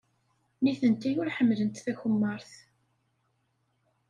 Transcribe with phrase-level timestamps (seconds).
[0.63, 2.51] Nitenti ur ḥemmlent takemmart.